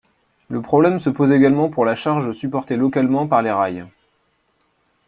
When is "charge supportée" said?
1.93-2.75